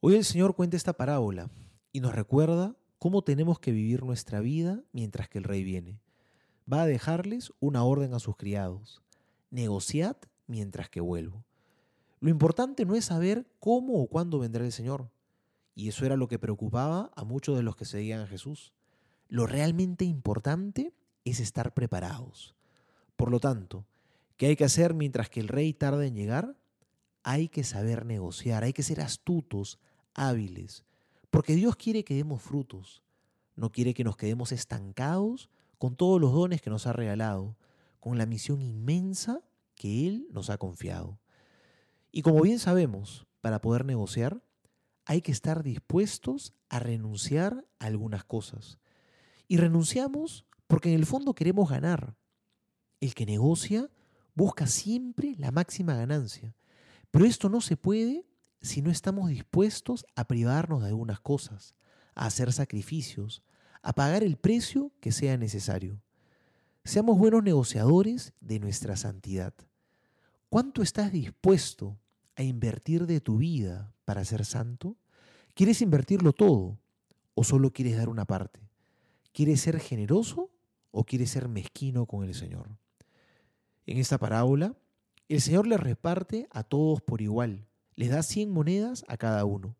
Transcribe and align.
Hoy 0.00 0.14
el 0.14 0.24
Señor 0.24 0.54
cuenta 0.54 0.76
esta 0.76 0.92
parábola 0.92 1.50
y 1.90 1.98
nos 1.98 2.14
recuerda 2.14 2.76
cómo 3.00 3.22
tenemos 3.22 3.58
que 3.58 3.72
vivir 3.72 4.04
nuestra 4.04 4.38
vida 4.38 4.80
mientras 4.92 5.28
que 5.28 5.38
el 5.38 5.44
rey 5.44 5.64
viene. 5.64 5.98
Va 6.72 6.82
a 6.82 6.86
dejarles 6.86 7.52
una 7.58 7.82
orden 7.82 8.14
a 8.14 8.20
sus 8.20 8.36
criados. 8.36 9.02
Negociad 9.50 10.16
mientras 10.46 10.88
que 10.88 11.00
vuelvo. 11.00 11.44
Lo 12.20 12.30
importante 12.30 12.84
no 12.84 12.94
es 12.94 13.06
saber 13.06 13.48
cómo 13.58 14.00
o 14.00 14.06
cuándo 14.06 14.38
vendrá 14.38 14.64
el 14.64 14.70
Señor. 14.70 15.10
Y 15.74 15.88
eso 15.88 16.06
era 16.06 16.16
lo 16.16 16.28
que 16.28 16.38
preocupaba 16.38 17.10
a 17.16 17.24
muchos 17.24 17.56
de 17.56 17.64
los 17.64 17.74
que 17.74 17.84
seguían 17.84 18.20
a 18.20 18.28
Jesús. 18.28 18.72
Lo 19.26 19.48
realmente 19.48 20.04
importante 20.04 20.92
es 21.24 21.40
estar 21.40 21.74
preparados. 21.74 22.54
Por 23.16 23.32
lo 23.32 23.40
tanto, 23.40 23.84
¿qué 24.36 24.46
hay 24.46 24.54
que 24.54 24.64
hacer 24.64 24.94
mientras 24.94 25.28
que 25.28 25.40
el 25.40 25.48
rey 25.48 25.72
tarda 25.72 26.06
en 26.06 26.14
llegar? 26.14 26.56
Hay 27.24 27.48
que 27.48 27.64
saber 27.64 28.06
negociar, 28.06 28.62
hay 28.62 28.72
que 28.72 28.84
ser 28.84 29.00
astutos, 29.00 29.80
hábiles, 30.18 30.84
porque 31.30 31.54
Dios 31.54 31.76
quiere 31.76 32.04
que 32.04 32.14
demos 32.14 32.42
frutos, 32.42 33.02
no 33.56 33.70
quiere 33.70 33.94
que 33.94 34.04
nos 34.04 34.16
quedemos 34.16 34.52
estancados 34.52 35.48
con 35.78 35.96
todos 35.96 36.20
los 36.20 36.32
dones 36.32 36.60
que 36.60 36.70
nos 36.70 36.86
ha 36.86 36.92
regalado, 36.92 37.56
con 38.00 38.18
la 38.18 38.26
misión 38.26 38.60
inmensa 38.62 39.40
que 39.74 40.06
Él 40.06 40.28
nos 40.30 40.50
ha 40.50 40.58
confiado. 40.58 41.18
Y 42.10 42.22
como 42.22 42.42
bien 42.42 42.58
sabemos, 42.58 43.26
para 43.40 43.60
poder 43.60 43.84
negociar, 43.84 44.42
hay 45.04 45.22
que 45.22 45.32
estar 45.32 45.62
dispuestos 45.62 46.52
a 46.68 46.78
renunciar 46.78 47.66
a 47.78 47.86
algunas 47.86 48.24
cosas. 48.24 48.78
Y 49.46 49.56
renunciamos 49.56 50.44
porque 50.66 50.90
en 50.90 50.96
el 50.96 51.06
fondo 51.06 51.34
queremos 51.34 51.70
ganar. 51.70 52.16
El 53.00 53.14
que 53.14 53.26
negocia 53.26 53.90
busca 54.34 54.66
siempre 54.66 55.34
la 55.38 55.50
máxima 55.50 55.94
ganancia. 55.94 56.54
Pero 57.10 57.24
esto 57.24 57.48
no 57.48 57.60
se 57.60 57.76
puede 57.76 58.26
si 58.60 58.82
no 58.82 58.90
estamos 58.90 59.30
dispuestos 59.30 60.04
a 60.16 60.26
privarnos 60.26 60.82
de 60.82 60.88
algunas 60.88 61.20
cosas, 61.20 61.74
a 62.14 62.26
hacer 62.26 62.52
sacrificios, 62.52 63.42
a 63.82 63.92
pagar 63.92 64.22
el 64.22 64.36
precio 64.36 64.92
que 65.00 65.12
sea 65.12 65.36
necesario. 65.36 66.00
Seamos 66.84 67.18
buenos 67.18 67.42
negociadores 67.42 68.32
de 68.40 68.58
nuestra 68.58 68.96
santidad. 68.96 69.54
¿Cuánto 70.48 70.82
estás 70.82 71.12
dispuesto 71.12 71.98
a 72.34 72.42
invertir 72.42 73.06
de 73.06 73.20
tu 73.20 73.38
vida 73.38 73.92
para 74.04 74.24
ser 74.24 74.44
santo? 74.44 74.96
¿Quieres 75.54 75.82
invertirlo 75.82 76.32
todo 76.32 76.78
o 77.34 77.44
solo 77.44 77.72
quieres 77.72 77.96
dar 77.96 78.08
una 78.08 78.24
parte? 78.24 78.60
¿Quieres 79.32 79.60
ser 79.60 79.78
generoso 79.78 80.50
o 80.90 81.04
quieres 81.04 81.30
ser 81.30 81.48
mezquino 81.48 82.06
con 82.06 82.24
el 82.24 82.34
Señor? 82.34 82.70
En 83.86 83.98
esta 83.98 84.18
parábola, 84.18 84.74
el 85.28 85.40
Señor 85.40 85.66
le 85.66 85.76
reparte 85.76 86.48
a 86.50 86.62
todos 86.62 87.02
por 87.02 87.20
igual, 87.20 87.67
les 87.98 88.10
da 88.10 88.22
100 88.22 88.48
monedas 88.52 89.04
a 89.08 89.16
cada 89.16 89.44
uno. 89.44 89.74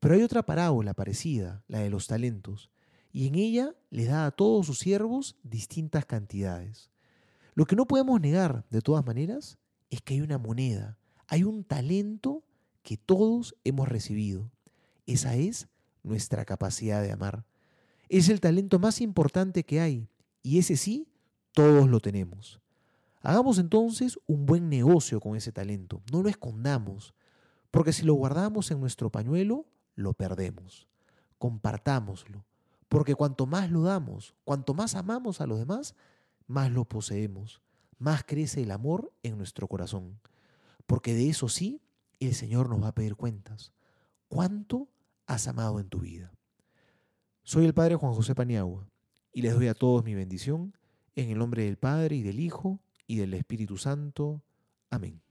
Pero 0.00 0.14
hay 0.14 0.22
otra 0.22 0.42
parábola 0.42 0.94
parecida, 0.94 1.62
la 1.68 1.80
de 1.80 1.90
los 1.90 2.06
talentos, 2.06 2.70
y 3.12 3.26
en 3.26 3.34
ella 3.34 3.74
les 3.90 4.08
da 4.08 4.24
a 4.24 4.30
todos 4.30 4.64
sus 4.64 4.78
siervos 4.78 5.36
distintas 5.42 6.06
cantidades. 6.06 6.88
Lo 7.54 7.66
que 7.66 7.76
no 7.76 7.86
podemos 7.86 8.18
negar, 8.22 8.64
de 8.70 8.80
todas 8.80 9.04
maneras, 9.04 9.58
es 9.90 10.00
que 10.00 10.14
hay 10.14 10.22
una 10.22 10.38
moneda, 10.38 10.96
hay 11.26 11.44
un 11.44 11.62
talento 11.62 12.42
que 12.82 12.96
todos 12.96 13.54
hemos 13.64 13.86
recibido. 13.86 14.50
Esa 15.04 15.34
es 15.34 15.68
nuestra 16.02 16.46
capacidad 16.46 17.02
de 17.02 17.12
amar. 17.12 17.44
Es 18.08 18.30
el 18.30 18.40
talento 18.40 18.78
más 18.78 19.02
importante 19.02 19.62
que 19.62 19.78
hay, 19.78 20.08
y 20.42 20.58
ese 20.58 20.78
sí, 20.78 21.06
todos 21.52 21.86
lo 21.86 22.00
tenemos. 22.00 22.62
Hagamos 23.20 23.58
entonces 23.58 24.18
un 24.26 24.46
buen 24.46 24.70
negocio 24.70 25.20
con 25.20 25.36
ese 25.36 25.52
talento, 25.52 26.00
no 26.10 26.22
lo 26.22 26.30
escondamos, 26.30 27.12
porque 27.72 27.92
si 27.94 28.04
lo 28.04 28.14
guardamos 28.14 28.70
en 28.70 28.80
nuestro 28.80 29.10
pañuelo, 29.10 29.66
lo 29.94 30.12
perdemos. 30.12 30.86
Compartámoslo, 31.38 32.44
porque 32.88 33.14
cuanto 33.14 33.46
más 33.46 33.70
lo 33.70 33.82
damos, 33.82 34.34
cuanto 34.44 34.74
más 34.74 34.94
amamos 34.94 35.40
a 35.40 35.46
los 35.46 35.58
demás, 35.58 35.96
más 36.46 36.70
lo 36.70 36.84
poseemos, 36.84 37.62
más 37.98 38.24
crece 38.24 38.62
el 38.62 38.70
amor 38.70 39.10
en 39.22 39.38
nuestro 39.38 39.66
corazón. 39.68 40.20
Porque 40.86 41.14
de 41.14 41.30
eso 41.30 41.48
sí, 41.48 41.80
el 42.20 42.34
Señor 42.34 42.68
nos 42.68 42.82
va 42.82 42.88
a 42.88 42.94
pedir 42.94 43.16
cuentas. 43.16 43.72
¿Cuánto 44.28 44.88
has 45.26 45.48
amado 45.48 45.80
en 45.80 45.88
tu 45.88 46.00
vida? 46.00 46.30
Soy 47.42 47.64
el 47.64 47.72
Padre 47.72 47.96
Juan 47.96 48.12
José 48.12 48.34
Paniagua 48.34 48.86
y 49.32 49.40
les 49.40 49.54
doy 49.54 49.68
a 49.68 49.74
todos 49.74 50.04
mi 50.04 50.14
bendición 50.14 50.76
en 51.16 51.30
el 51.30 51.38
nombre 51.38 51.64
del 51.64 51.78
Padre 51.78 52.16
y 52.16 52.22
del 52.22 52.38
Hijo 52.38 52.80
y 53.06 53.16
del 53.16 53.32
Espíritu 53.32 53.78
Santo. 53.78 54.42
Amén. 54.90 55.22